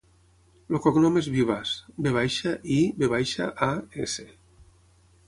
El 0.71 0.79
cognom 0.85 1.19
és 1.19 1.27
Vivas: 1.35 1.73
ve 2.07 2.13
baixa, 2.15 2.53
i, 2.79 2.79
ve 3.03 3.11
baixa, 3.13 3.51
a, 3.69 3.69
essa. 4.07 4.27